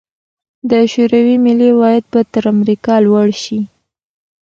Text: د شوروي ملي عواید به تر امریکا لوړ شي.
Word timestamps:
د 0.69 0.71
شوروي 0.91 1.35
ملي 1.45 1.69
عواید 1.73 2.03
به 2.11 2.21
تر 2.33 2.43
امریکا 2.55 2.95
لوړ 3.05 3.27
شي. 3.43 3.59